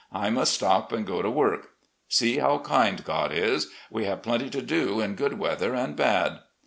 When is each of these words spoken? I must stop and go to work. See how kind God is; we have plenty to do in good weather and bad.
I 0.11 0.31
must 0.31 0.55
stop 0.55 0.91
and 0.91 1.05
go 1.05 1.21
to 1.21 1.29
work. 1.29 1.73
See 2.09 2.39
how 2.39 2.57
kind 2.57 3.05
God 3.05 3.31
is; 3.31 3.67
we 3.91 4.05
have 4.05 4.23
plenty 4.23 4.49
to 4.49 4.61
do 4.63 4.99
in 4.99 5.13
good 5.13 5.37
weather 5.37 5.75
and 5.75 5.95
bad. 5.95 6.39